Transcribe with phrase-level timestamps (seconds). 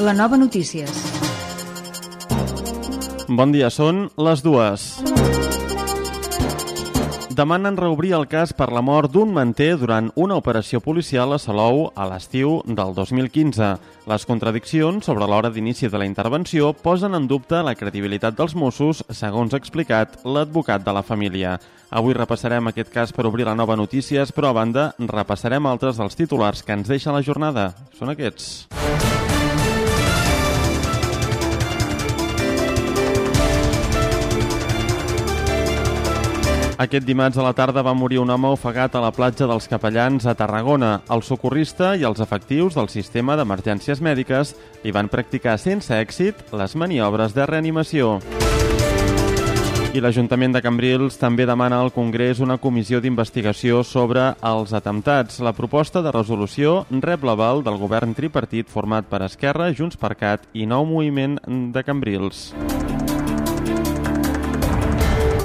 [0.00, 0.88] La nova notícies.
[3.28, 4.86] Bon dia, són les dues.
[7.36, 11.90] Demanen reobrir el cas per la mort d'un manter durant una operació policial a Salou
[11.92, 13.70] a l'estiu del 2015.
[14.08, 19.04] Les contradiccions sobre l'hora d'inici de la intervenció posen en dubte la credibilitat dels Mossos,
[19.12, 21.58] segons ha explicat l'advocat de la família.
[21.92, 26.16] Avui repassarem aquest cas per obrir la nova notícies, però a banda repassarem altres dels
[26.16, 27.74] titulars que ens deixa la jornada.
[28.00, 28.64] Són aquests.
[36.80, 40.24] Aquest dimarts a la tarda va morir un home ofegat a la platja dels Capellans
[40.24, 41.02] a Tarragona.
[41.12, 46.76] El socorrista i els efectius del sistema d'emergències mèdiques li van practicar sense èxit les
[46.80, 48.14] maniobres de reanimació.
[49.92, 55.42] I l'Ajuntament de Cambrils també demana al Congrés una comissió d'investigació sobre els atemptats.
[55.44, 60.48] La proposta de resolució rep l'aval del govern tripartit format per Esquerra, Junts per Cat
[60.54, 62.54] i Nou Moviment de Cambrils.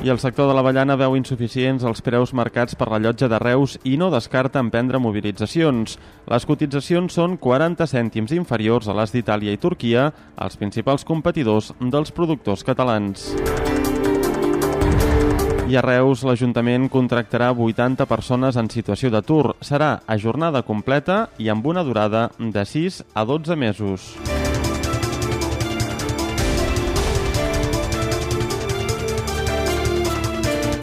[0.05, 3.73] I el sector de l'avellana veu insuficients els preus marcats per la llotja de Reus
[3.89, 5.95] i no descarta emprendre mobilitzacions.
[6.29, 12.13] Les cotitzacions són 40 cèntims inferiors a les d'Itàlia i Turquia, els principals competidors dels
[12.13, 13.31] productors catalans.
[15.65, 19.55] I a Reus, l'Ajuntament contractarà 80 persones en situació d'atur.
[19.65, 24.11] Serà a jornada completa i amb una durada de 6 a 12 mesos.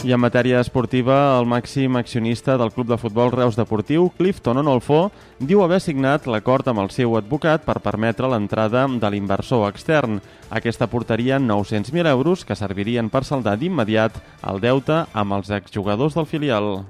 [0.03, 5.13] I en matèria esportiva, el màxim accionista del club de futbol Reus Deportiu, Clifton Onolfo,
[5.39, 10.19] diu haver signat l'acord amb el seu advocat per permetre l'entrada de l'inversor extern.
[10.51, 16.27] Aquesta portaria 900.000 euros que servirien per saldar d'immediat el deute amb els exjugadors del
[16.27, 16.83] filial.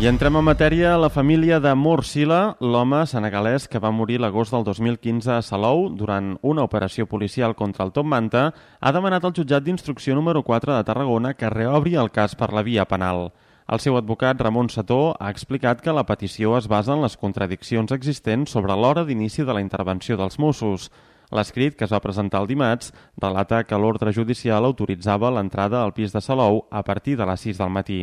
[0.00, 0.94] I entrem en matèria.
[0.96, 6.30] La família de Morsila, l'home senegalès que va morir l'agost del 2015 a Salou durant
[6.40, 8.46] una operació policial contra el Top Manta,
[8.80, 12.64] ha demanat al jutjat d'instrucció número 4 de Tarragona que reobri el cas per la
[12.64, 13.28] via penal.
[13.68, 17.92] El seu advocat, Ramon Sató, ha explicat que la petició es basa en les contradiccions
[17.92, 20.88] existents sobre l'hora d'inici de la intervenció dels Mossos.
[21.30, 22.90] L'escrit, que es va presentar el dimarts,
[23.20, 27.60] relata que l'ordre judicial autoritzava l'entrada al pis de Salou a partir de les 6
[27.60, 28.00] del matí.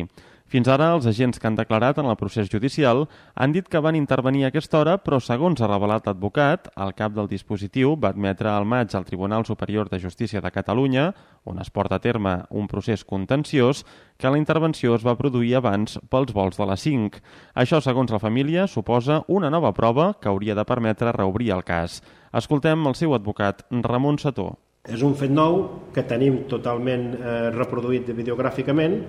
[0.48, 3.02] Fins ara, els agents que han declarat en el procés judicial
[3.36, 7.12] han dit que van intervenir a aquesta hora, però segons ha revelat l'advocat, el cap
[7.12, 11.10] del dispositiu va admetre al maig al Tribunal Superior de Justícia de Catalunya,
[11.44, 13.84] on es porta a terme un procés contenciós,
[14.16, 17.20] que la intervenció es va produir abans pels vols de les 5.
[17.54, 22.00] Això, segons la família, suposa una nova prova que hauria de permetre reobrir el cas.
[22.32, 24.54] Escoltem el seu advocat, Ramon Sató.
[24.88, 29.02] És un fet nou que tenim totalment eh, reproduït videogràficament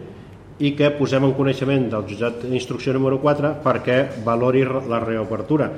[0.60, 5.70] i que posem en coneixement del jutjat d'instrucció número 4 perquè valori la reobertura.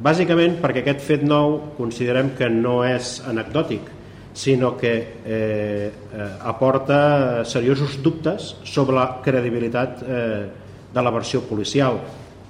[0.00, 3.90] Bàsicament perquè aquest fet nou considerem que no és anecdòtic,
[4.32, 10.46] sinó que eh, eh, aporta seriosos dubtes sobre la credibilitat eh,
[10.94, 12.00] de la versió policial.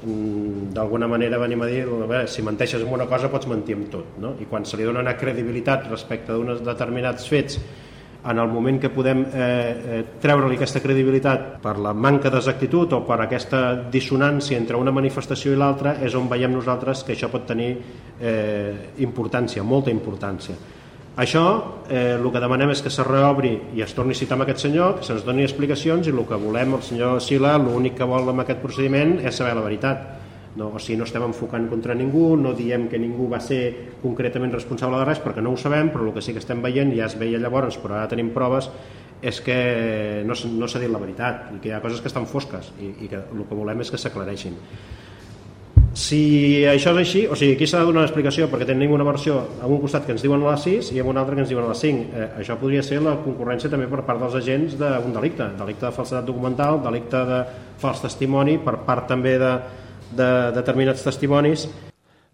[0.01, 3.83] Mm, d'alguna manera venim a dir veure, si menteixes en una cosa pots mentir en
[3.93, 4.31] tot no?
[4.41, 7.59] i quan se li dona una credibilitat respecte d'uns determinats fets
[8.25, 13.01] en el moment que podem eh, eh, treure-li aquesta credibilitat per la manca d'exactitud o
[13.07, 17.49] per aquesta dissonància entre una manifestació i l'altra és on veiem nosaltres que això pot
[17.49, 17.71] tenir
[18.21, 20.59] eh, importància, molta importància.
[21.21, 21.45] Això,
[21.89, 24.69] eh, el que demanem és que se reobri i es torni a citar amb aquest
[24.69, 28.29] senyor, que se'ns doni explicacions i el que volem, el senyor Sila, l'únic que vol
[28.31, 30.20] amb aquest procediment és saber la veritat
[30.57, 33.61] no, o sigui, no estem enfocant contra ningú, no diem que ningú va ser
[34.03, 36.91] concretament responsable de res perquè no ho sabem, però el que sí que estem veient,
[36.97, 38.71] ja es veia llavors, però ara tenim proves,
[39.23, 42.27] és que no, no s'ha dit la veritat i que hi ha coses que estan
[42.27, 44.57] fosques i, i que el que volem és que s'aclareixin.
[46.01, 49.05] Si això és així, o sigui, aquí s'ha de donar una explicació perquè tenim una
[49.05, 51.43] versió a un costat que ens diuen a les 6 i a un altre que
[51.43, 52.05] ens diuen a les 5.
[52.15, 55.93] Eh, això podria ser la concurrència també per part dels agents d'un delicte, delicte de
[55.97, 57.41] falsedat documental, delicte de
[57.83, 59.53] fals testimoni, per part també de,
[60.17, 61.69] de determinats testimonis.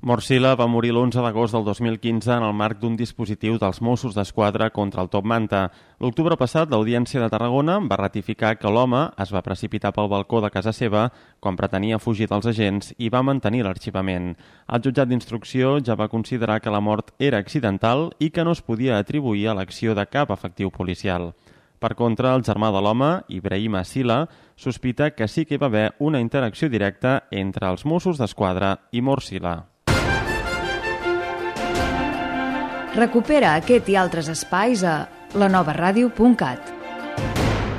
[0.06, 4.68] Morsila va morir l'11 d'agost del 2015 en el marc d'un dispositiu dels Mossos d'Esquadra
[4.70, 5.62] contra el Top Manta.
[5.98, 10.52] L'octubre passat, l'Audiència de Tarragona va ratificar que l'home es va precipitar pel balcó de
[10.52, 11.08] casa seva
[11.40, 14.34] quan pretenia fugir dels agents i va mantenir l'arxivament.
[14.68, 18.62] El jutjat d'instrucció ja va considerar que la mort era accidental i que no es
[18.62, 21.32] podia atribuir a l'acció de cap efectiu policial.
[21.78, 24.24] Per contra, el germà de l'home, Ibrahim Asila,
[24.56, 29.02] sospita que sí que hi va haver una interacció directa entre els Mossos d'Esquadra i
[29.04, 29.56] Morsila.
[32.96, 35.02] Recupera aquest i altres espais a
[35.36, 36.75] lanovaradio.cat.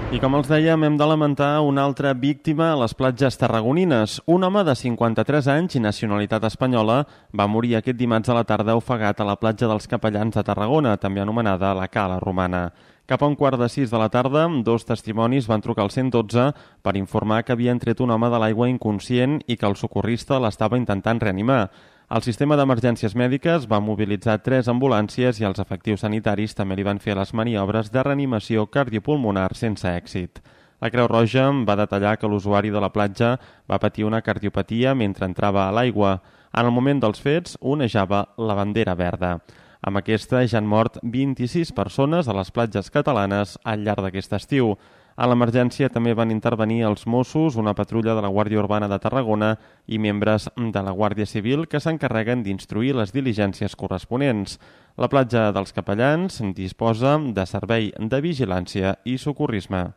[0.07, 4.21] I com els dèiem, hem de lamentar una altra víctima a les platges tarragonines.
[4.31, 7.01] Un home de 53 anys i nacionalitat espanyola
[7.35, 10.95] va morir aquest dimarts a la tarda ofegat a la platja dels Capellans de Tarragona,
[10.95, 12.69] també anomenada la Cala Romana.
[13.07, 16.53] Cap a un quart de sis de la tarda, dos testimonis van trucar al 112
[16.83, 20.79] per informar que havien tret un home de l'aigua inconscient i que el socorrista l'estava
[20.79, 21.65] intentant reanimar.
[22.07, 27.01] El sistema d'emergències mèdiques va mobilitzar tres ambulàncies i els efectius sanitaris també li van
[27.03, 30.39] fer les maniobres de reanimació cardiopulmonar sense èxit.
[30.79, 33.33] La Creu Roja va detallar que l'usuari de la platja
[33.67, 36.21] va patir una cardiopatia mentre entrava a l'aigua.
[36.55, 39.41] En el moment dels fets, onejava la bandera verda.
[39.83, 44.77] Amb aquesta ja han mort 26 persones a les platges catalanes al llarg d'aquest estiu.
[45.17, 49.55] A l'emergència també van intervenir els Mossos, una patrulla de la Guàrdia Urbana de Tarragona
[49.89, 54.59] i membres de la Guàrdia Civil que s'encarreguen d'instruir les diligències corresponents.
[55.01, 59.87] La platja dels Capellans disposa de servei de vigilància i socorrisme.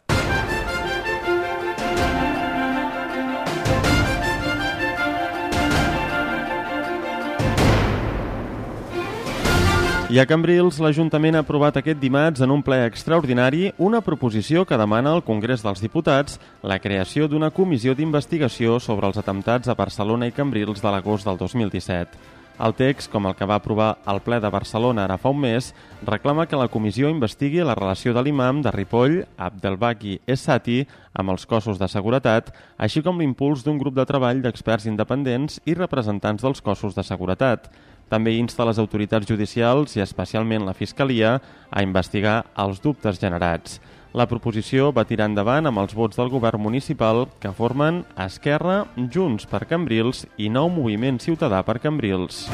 [10.10, 14.78] I a Cambrils, l'Ajuntament ha aprovat aquest dimarts en un ple extraordinari una proposició que
[14.80, 20.26] demana al Congrés dels Diputats la creació d'una comissió d'investigació sobre els atemptats a Barcelona
[20.26, 22.18] i Cambrils de l'agost del 2017.
[22.60, 25.70] El text, com el que va aprovar el ple de Barcelona ara fa un mes,
[26.02, 30.82] reclama que la comissió investigui la relació de l'imam de Ripoll, Abdelbaki Essati,
[31.14, 35.78] amb els cossos de seguretat, així com l'impuls d'un grup de treball d'experts independents i
[35.78, 37.70] representants dels cossos de seguretat.
[38.10, 41.36] També insta les autoritats judicials i especialment la Fiscalia
[41.70, 43.78] a investigar els dubtes generats.
[44.12, 49.46] La proposició va tirar endavant amb els vots del govern municipal que formen Esquerra, Junts
[49.46, 52.48] per Cambrils i Nou Moviment Ciutadà per Cambrils.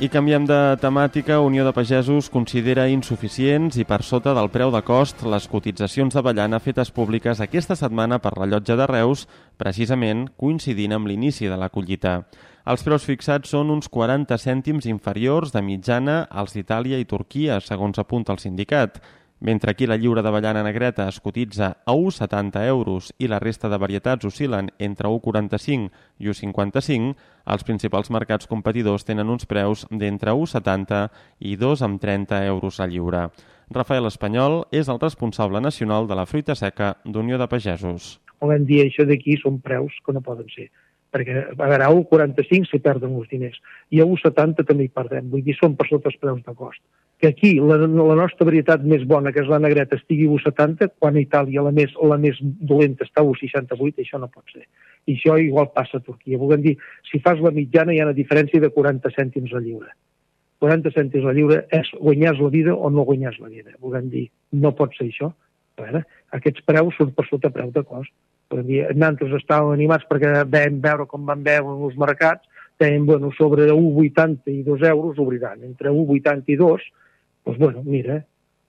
[0.00, 1.42] I canviem de temàtica.
[1.44, 6.56] Unió de Pagesos considera insuficients i per sota del preu de cost les cotitzacions d'avellana
[6.64, 9.26] fetes públiques aquesta setmana per la llotja de Reus,
[9.60, 12.22] precisament coincidint amb l'inici de la collita.
[12.64, 18.00] Els preus fixats són uns 40 cèntims inferiors de mitjana als d'Itàlia i Turquia, segons
[18.00, 19.02] apunta el sindicat.
[19.40, 23.78] Mentre aquí la lliura d'avellana negreta es cotitza a 1,70 euros i la resta de
[23.80, 25.88] varietats oscil·len entre 1,45
[26.20, 27.14] i 1,55,
[27.48, 31.00] els principals mercats competidors tenen uns preus d'entre 1,70
[31.40, 33.22] i 2,30 euros la lliura.
[33.72, 38.18] Rafael Espanyol és el responsable nacional de la fruita seca d'Unió de Pagesos.
[38.44, 40.68] Volem dir això d'aquí són preus que no poden ser
[41.14, 43.58] perquè a veure, a 1,45 s'hi perden uns diners
[43.90, 46.82] i a 1,70 també hi perdem, vull dir, són per sota els preus de cost
[47.20, 50.88] que aquí la, la nostra varietat més bona, que és la negreta, estigui a 1,70,
[50.98, 54.64] quan a Itàlia la més, la més dolenta està a 1,68, això no pot ser.
[55.04, 56.40] I això igual passa a Turquia.
[56.40, 56.74] Volem dir,
[57.10, 59.92] si fas la mitjana hi ha una diferència de 40 cèntims a lliure.
[60.64, 63.76] 40 cèntims a lliure és guanyar la vida o no guanyar la vida.
[63.84, 65.28] Volem dir, no pot ser això.
[65.76, 66.04] A veure,
[66.36, 68.12] aquests preus són per sota preu de cost.
[68.50, 72.46] Nosaltres estàvem animats perquè vam veure com van veure els mercats,
[72.80, 75.62] deien, bueno, sobre 1,80 i 2 euros obriran.
[75.62, 76.88] Entre 1,80 i 2
[77.44, 78.20] doncs, bueno, mira,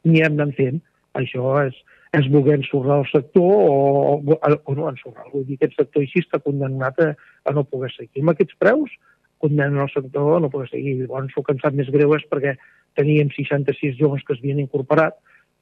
[0.04, 0.81] n'hi hem d'anar fent.
[1.18, 1.75] Això és,
[2.16, 5.28] és voler ensorrar el sector o, o, no ensorrar.
[5.33, 7.09] Vull dir, aquest sector així està condemnat a,
[7.47, 8.21] a no poder seguir.
[8.23, 8.94] Amb aquests preus,
[9.42, 11.00] condemnen el sector a no poder seguir.
[11.02, 12.56] Llavors, el que sap més greu és perquè
[13.00, 15.18] teníem 66 joves que es havien incorporat,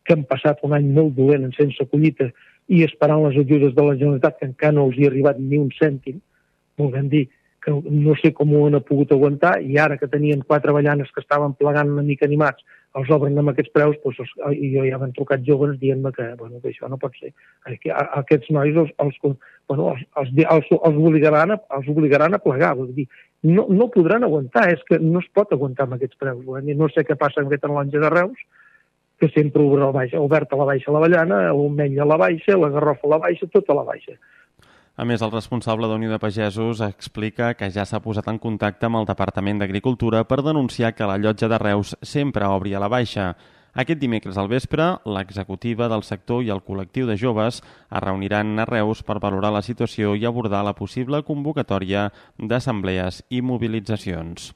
[0.05, 2.29] que han passat un any molt dolent en sense collita
[2.69, 5.57] i esperant les ajudes de la Generalitat, que encara no els hi ha arribat ni
[5.57, 6.19] un cèntim,
[6.77, 7.25] volem dir
[7.63, 11.23] que no sé com ho han pogut aguantar, i ara que tenien quatre ballanes que
[11.23, 12.63] estaven plegant una mica animats,
[12.97, 16.25] els obren amb aquests preus, doncs els, i jo ja m'han trucat joves dient-me que,
[16.39, 17.33] bueno, que això no pot ser.
[17.83, 19.19] Que aquests nois els, els,
[19.69, 23.05] bueno, els, els, els, els, obligaran, a, els obligaran a plegar, vull dir,
[23.45, 26.41] no, no podran aguantar, és que no es pot aguantar amb aquests preus.
[26.45, 28.47] Vull no sé què passa amb aquesta lonja de Reus,
[29.19, 32.57] que sempre obre la baixa, oberta a la baixa la ballana, l'omella a la baixa,
[32.57, 34.15] la garrofa a la baixa, tota a la baixa.
[34.99, 38.99] A més, el responsable d'Unió de Pagesos explica que ja s'ha posat en contacte amb
[38.99, 43.29] el Departament d'Agricultura per denunciar que la llotja de Reus sempre obri a la baixa.
[43.79, 48.65] Aquest dimecres al vespre, l'executiva del sector i el col·lectiu de joves es reuniran a
[48.67, 54.51] Reus per valorar la situació i abordar la possible convocatòria d'assemblees i mobilitzacions.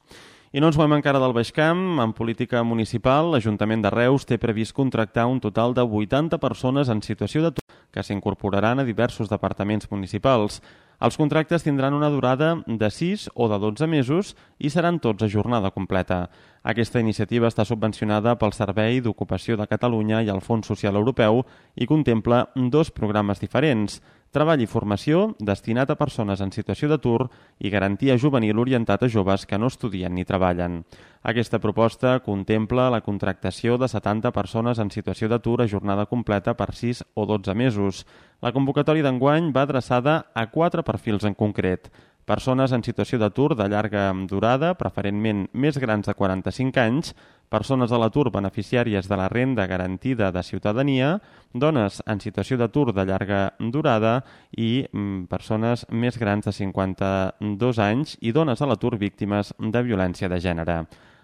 [0.53, 1.79] I no ens movem encara del Baix Camp.
[1.97, 7.01] En política municipal, l'Ajuntament de Reus té previst contractar un total de 80 persones en
[7.01, 7.55] situació de
[7.89, 10.59] que s'incorporaran a diversos departaments municipals.
[11.01, 15.27] Els contractes tindran una durada de 6 o de 12 mesos i seran tots a
[15.27, 16.29] jornada completa.
[16.61, 21.89] Aquesta iniciativa està subvencionada pel Servei d'Ocupació de Catalunya i el Fons Social Europeu i
[21.89, 27.29] contempla dos programes diferents, treball i formació destinat a persones en situació d'atur
[27.61, 30.81] i garantia juvenil orientat a joves que no estudien ni treballen.
[31.23, 36.73] Aquesta proposta contempla la contractació de 70 persones en situació d'atur a jornada completa per
[36.73, 38.05] 6 o 12 mesos.
[38.41, 41.93] La convocatòria d'enguany va adreçada a quatre perfils en concret–
[42.25, 47.13] persones en situació d'atur de llarga durada, preferentment més grans de 45 anys,
[47.53, 51.19] persones a l'atur beneficiàries de la renda garantida de ciutadania,
[51.53, 54.21] dones en situació d'atur de llarga durada
[54.57, 60.29] i mm, persones més grans de 52 anys i dones a l'atur víctimes de violència
[60.29, 60.83] de gènere.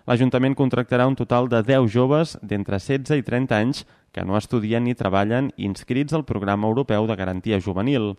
[0.09, 4.83] L'Ajuntament contractarà un total de 10 joves d'entre 16 i 30 anys que no estudien
[4.83, 8.15] ni treballen inscrits al Programa Europeu de Garantia Juvenil.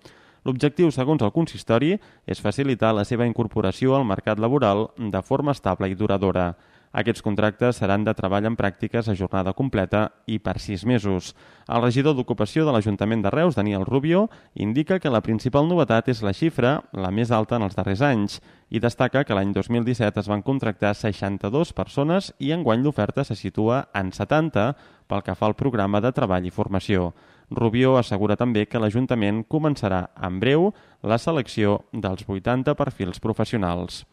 [0.49, 1.95] L'objectiu, segons el consistori,
[2.27, 6.55] és facilitar la seva incorporació al mercat laboral de forma estable i duradora.
[6.91, 11.37] Aquests contractes seran de treball en pràctiques a jornada completa i per sis mesos.
[11.71, 16.25] El regidor d'Ocupació de l'Ajuntament de Reus, Daniel Rubio, indica que la principal novetat és
[16.27, 18.41] la xifra, la més alta en els darrers anys,
[18.75, 23.85] i destaca que l'any 2017 es van contractar 62 persones i enguany l'oferta se situa
[23.95, 24.73] en 70
[25.07, 27.13] pel que fa al programa de treball i formació.
[27.51, 30.71] Rubio assegura també que l'Ajuntament començarà en breu
[31.03, 34.05] la selecció dels 80 perfils professionals.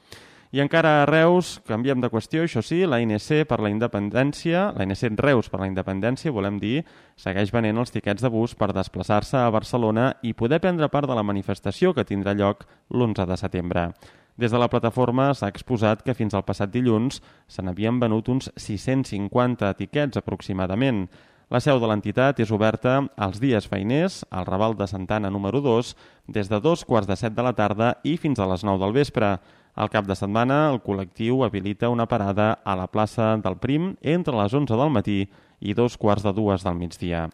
[0.56, 4.86] I encara a Reus, canviem de qüestió, això sí, la INC per la independència, la
[4.88, 6.86] INC Reus per la independència, volem dir,
[7.20, 11.18] segueix venent els tiquets de bus per desplaçar-se a Barcelona i poder prendre part de
[11.20, 12.64] la manifestació que tindrà lloc
[12.94, 13.90] l'11 de setembre.
[14.38, 18.52] Des de la plataforma s'ha exposat que fins al passat dilluns se n'havien venut uns
[18.56, 21.10] 650 tiquets aproximadament.
[21.48, 25.94] La seu de l'entitat és oberta als dies feiners, al Raval de Santana número 2,
[26.36, 28.92] des de dos quarts de set de la tarda i fins a les 9 del
[28.98, 29.38] vespre.
[29.72, 34.36] Al cap de setmana, el col·lectiu habilita una parada a la plaça del Prim entre
[34.36, 35.22] les 11 del matí
[35.64, 37.30] i dos quarts de dues del migdia.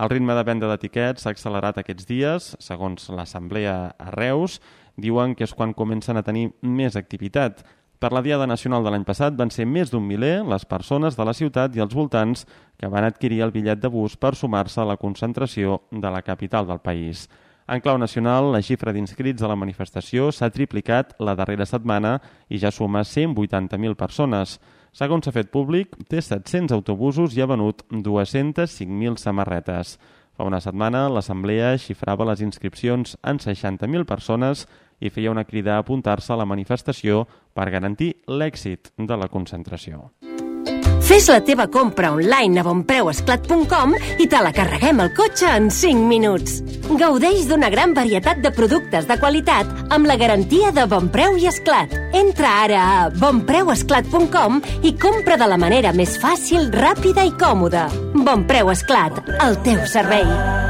[0.00, 4.62] El ritme de venda d'etiquets s'ha accelerat aquests dies, segons l'Assemblea a Reus,
[4.96, 7.60] diuen que és quan comencen a tenir més activitat.
[7.98, 11.24] Per la Diada Nacional de l'any passat van ser més d'un miler les persones de
[11.26, 12.44] la ciutat i els voltants
[12.78, 16.68] que van adquirir el bitllet de bus per sumar-se a la concentració de la capital
[16.68, 17.26] del país.
[17.66, 22.62] En clau nacional, la xifra d'inscrits a la manifestació s'ha triplicat la darrera setmana i
[22.62, 24.60] ja suma 180.000 persones.
[24.94, 29.98] Segons s'ha fet públic, té 700 autobusos i ha venut 205.000 samarretes.
[30.38, 34.68] Fa una setmana, l'Assemblea xifrava les inscripcions en 60.000 persones
[35.00, 37.24] i feia una crida a apuntar-se a la manifestació
[37.54, 40.08] per garantir l'èxit de la concentració.
[41.08, 46.04] Fes la teva compra online a bonpreuesclat.com i te la carreguem al cotxe en 5
[46.04, 46.58] minuts.
[47.00, 51.48] Gaudeix d'una gran varietat de productes de qualitat amb la garantia de Bon Preu i
[51.48, 51.96] Esclat.
[52.12, 57.88] Entra ara a bonpreuesclat.com i compra de la manera més fàcil, ràpida i còmoda.
[58.12, 60.67] Bon Preu Esclat, el teu servei.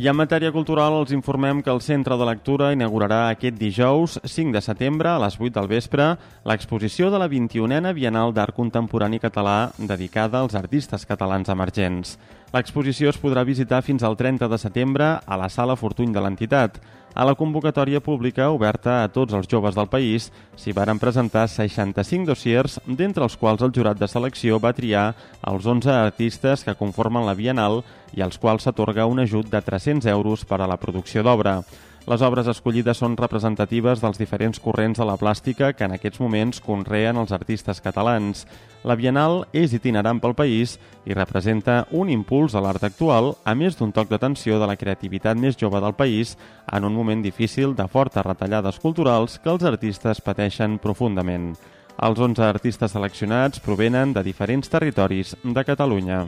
[0.00, 4.54] I en matèria cultural els informem que el Centre de Lectura inaugurarà aquest dijous 5
[4.54, 6.06] de setembre a les 8 del vespre
[6.48, 12.16] l'exposició de la 21a Bienal d'Art Contemporani Català dedicada als artistes catalans emergents.
[12.50, 16.80] L'exposició es podrà visitar fins al 30 de setembre a la Sala Fortuny de l'entitat.
[17.14, 20.26] A la convocatòria pública oberta a tots els joves del país
[20.58, 25.12] s'hi varen presentar 65 dossiers, d'entre els quals el jurat de selecció va triar
[25.46, 27.84] els 11 artistes que conformen la Bienal
[28.18, 31.60] i als quals s'atorga un ajut de 300 euros per a la producció d'obra.
[32.08, 36.62] Les obres escollides són representatives dels diferents corrents de la plàstica que en aquests moments
[36.64, 38.46] conreen els artistes catalans.
[38.88, 43.76] La Bienal és itinerant pel país i representa un impuls a l'art actual, a més
[43.76, 46.36] d'un toc d'atenció de la creativitat més jove del país
[46.72, 51.52] en un moment difícil de fortes retallades culturals que els artistes pateixen profundament.
[52.00, 56.24] Els 11 artistes seleccionats provenen de diferents territoris de Catalunya.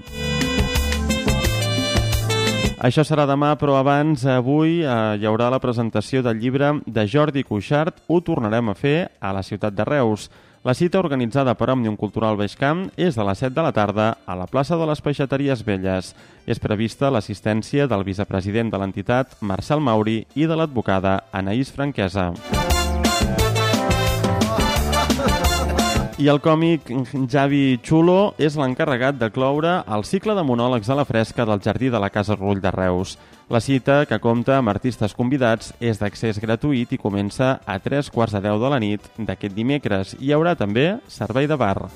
[2.82, 7.44] Això serà demà, però abans, avui, eh, hi haurà la presentació del llibre de Jordi
[7.46, 10.28] Cuixart, Ho tornarem a fer a la ciutat de Reus.
[10.64, 14.34] La cita organitzada per Òmnium Cultural Beixcamp és de les 7 de la tarda a
[14.34, 16.14] la plaça de les Peixateries Velles.
[16.46, 22.32] És prevista l'assistència del vicepresident de l'entitat, Marcel Mauri, i de l'advocada Anaïs Franquesa.
[26.20, 26.90] I el còmic
[27.32, 31.88] Javi Chulo és l'encarregat de cloure el cicle de monòlegs a la fresca del Jardí
[31.88, 33.16] de la Casa Rull de Reus.
[33.48, 38.36] La cita, que compta amb artistes convidats, és d'accés gratuït i comença a 3 quarts
[38.36, 40.16] de 10 de la nit d'aquest dimecres.
[40.20, 41.88] Hi haurà també servei de bar.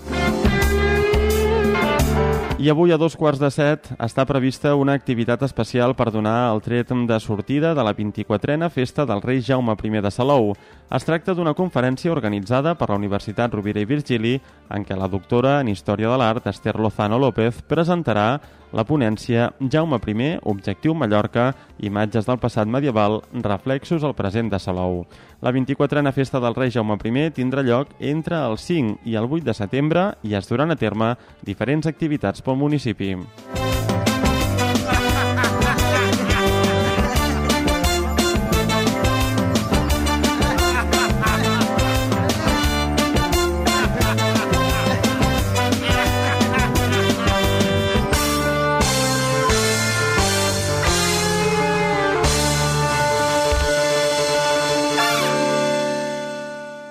[2.58, 6.62] I avui a dos quarts de set està prevista una activitat especial per donar el
[6.64, 10.54] tret de sortida de la 24a Festa del Rei Jaume I de Salou.
[10.88, 15.60] Es tracta d'una conferència organitzada per la Universitat Rovira i Virgili en què la doctora
[15.60, 18.40] en Història de l'Art, Esther Lozano López, presentarà
[18.72, 25.04] la ponència Jaume I, Objectiu Mallorca, imatges del passat medieval, reflexos al present de Salou.
[25.40, 29.44] La 24a Festa del Rei Jaume I tindrà lloc entre el 5 i el 8
[29.44, 33.16] de setembre i es duran a terme diferents activitats pel municipi.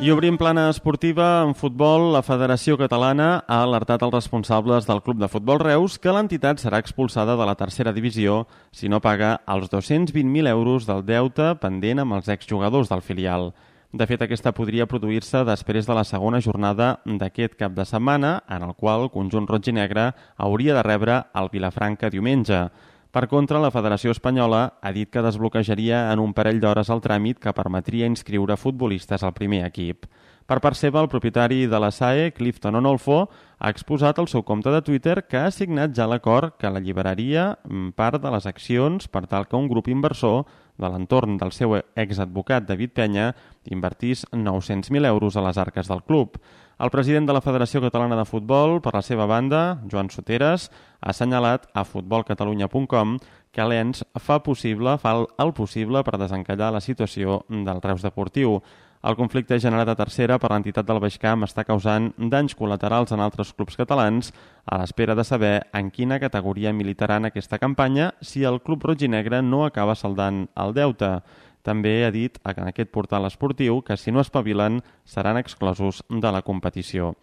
[0.06, 2.12] I obrim plana esportiva en futbol.
[2.14, 6.78] La Federació Catalana ha alertat els responsables del Club de Futbol Reus que l'entitat serà
[6.84, 12.20] expulsada de la tercera divisió si no paga els 220.000 euros del deute pendent amb
[12.20, 13.50] els exjugadors del filial.
[13.98, 18.62] De fet, aquesta podria produir-se després de la segona jornada d'aquest cap de setmana, en
[18.62, 22.68] el qual el conjunt roig i negre hauria de rebre el Vilafranca diumenge.
[23.16, 27.38] Per contra, la Federació Espanyola ha dit que desbloquejaria en un parell d'hores el tràmit
[27.40, 30.04] que permetria inscriure futbolistes al primer equip.
[30.46, 33.22] Per part seva, el propietari de la SAE, Clifton Onolfo,
[33.56, 37.48] ha exposat al seu compte de Twitter que ha signat ja l'acord que l'alliberaria
[37.96, 40.44] part de les accions per tal que un grup inversor
[40.76, 43.32] de l'entorn del seu exadvocat David Penya
[43.72, 46.36] invertís 900.000 euros a les arques del club.
[46.76, 50.66] El president de la Federació Catalana de Futbol, per la seva banda, Joan Soteres,
[51.00, 53.14] ha assenyalat a futbolcatalunya.com
[53.56, 58.60] que l'ENS fa possible fa el possible per desencallar la situació del Reus Deportiu.
[59.06, 63.24] El conflicte generat a tercera per l'entitat del Baix Camp està causant danys col·laterals en
[63.24, 64.34] altres clubs catalans
[64.66, 69.12] a l'espera de saber en quina categoria militaran aquesta campanya si el club roig i
[69.16, 71.22] negre no acaba saldant el deute.
[71.66, 76.44] També ha dit en aquest portal esportiu que si no espavilen seran exclosos de la
[76.46, 77.16] competició.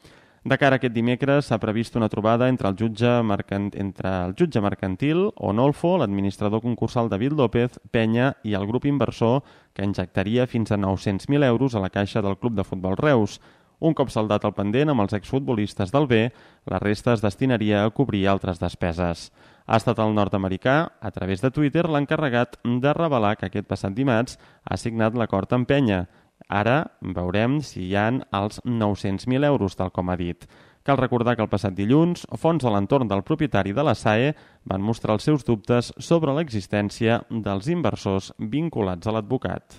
[0.43, 3.69] De cara a aquest dimecres s'ha previst una trobada entre el jutge, mercant...
[3.79, 9.87] entre el jutge mercantil, Onolfo, l'administrador concursal David López, Penya i el grup inversor que
[9.87, 13.39] injectaria fins a 900.000 euros a la caixa del Club de Futbol Reus.
[13.79, 16.25] Un cop saldat el pendent amb els exfutbolistes del B,
[16.67, 19.29] la resta es destinaria a cobrir altres despeses.
[19.67, 24.39] Ha estat el nord-americà, a través de Twitter, l'encarregat de revelar que aquest passat dimarts
[24.65, 26.07] ha signat l'acord amb Penya.
[26.49, 30.49] Ara veurem si hi han els 900.000 euros, tal com ha dit.
[30.83, 34.33] Cal recordar que el passat dilluns, fons a l'entorn del propietari de la SAE
[34.67, 39.79] van mostrar els seus dubtes sobre l'existència dels inversors vinculats a l'advocat.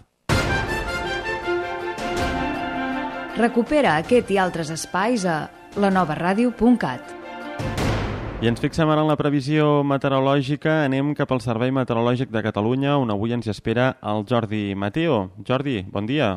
[3.34, 7.23] Recupera aquest i altres espais a lanovaradio.cat.
[8.44, 10.82] I ens fixem ara en la previsió meteorològica.
[10.84, 15.30] Anem cap al Servei Meteorològic de Catalunya, on avui ens espera el Jordi Mateo.
[15.48, 16.34] Jordi, bon dia.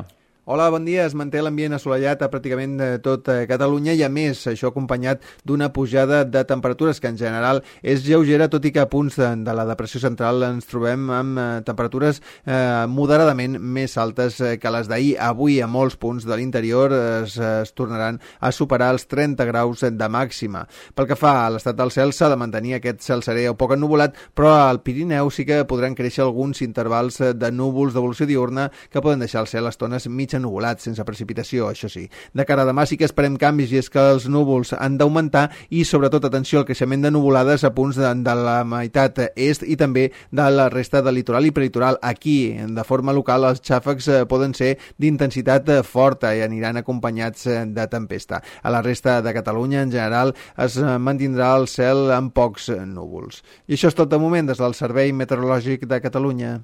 [0.49, 1.03] Hola, bon dia.
[1.03, 5.19] Es manté l'ambient assolellat a pràcticament eh, tot eh, Catalunya i, a més, això acompanyat
[5.43, 9.27] d'una pujada de temperatures que, en general, és lleugera, tot i que a punts de,
[9.43, 14.87] de la depressió central ens trobem amb eh, temperatures eh, moderadament més altes que les
[14.87, 15.17] d'ahir.
[15.25, 20.09] Avui, a molts punts de l'interior, es, es tornaran a superar els 30 graus de
[20.15, 20.63] màxima.
[20.95, 23.75] Pel que fa a l'estat del cel, s'ha de mantenir aquest cel serè o poc
[23.75, 29.03] ennubulat, però al Pirineu sí que podran créixer alguns intervals de núvols d'evolució diurna que
[29.03, 32.07] poden deixar el cel a estones mig ennubulat, sense precipitació, això sí.
[32.33, 35.49] De cara a demà sí que esperem canvis i és que els núvols han d'augmentar
[35.69, 39.77] i sobretot atenció al creixement de nuvolades a punts de, de la meitat est i
[39.77, 41.99] també de la resta del litoral i peritoral.
[42.01, 47.47] Aquí, de forma local, els xàfecs eh, poden ser d'intensitat eh, forta i aniran acompanyats
[47.47, 48.41] eh, de tempesta.
[48.61, 53.41] A la resta de Catalunya, en general, es mantindrà el cel amb pocs núvols.
[53.67, 56.57] I això és tot de moment des del Servei Meteorològic de Catalunya.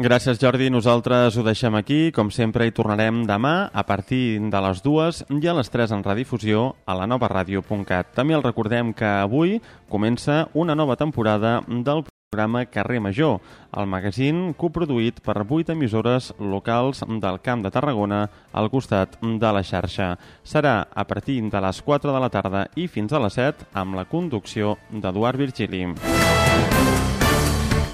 [0.00, 0.70] Gràcies, Jordi.
[0.72, 2.08] Nosaltres ho deixem aquí.
[2.16, 6.04] Com sempre, hi tornarem demà a partir de les dues i a les 3 en
[6.06, 8.14] redifusió a la nova ràdio.cat.
[8.16, 9.58] També el recordem que avui
[9.92, 13.42] comença una nova temporada del programa Carrer Major,
[13.76, 18.22] el magazín coproduït per 8 emissores locals del Camp de Tarragona
[18.54, 20.14] al costat de la xarxa.
[20.42, 24.00] Serà a partir de les 4 de la tarda i fins a les 7 amb
[24.00, 25.90] la conducció d'Eduard Virgili.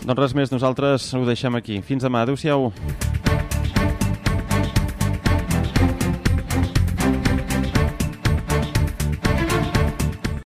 [0.07, 1.81] Doncs res més, nosaltres ho deixem aquí.
[1.83, 2.23] Fins demà.
[2.23, 2.71] Adéu-siau.